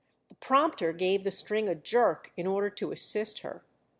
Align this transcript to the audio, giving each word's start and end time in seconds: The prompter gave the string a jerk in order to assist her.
The 0.29 0.35
prompter 0.37 0.93
gave 0.93 1.23
the 1.23 1.29
string 1.29 1.69
a 1.69 1.75
jerk 1.75 2.31
in 2.35 2.47
order 2.47 2.71
to 2.71 2.91
assist 2.91 3.41
her. 3.41 3.63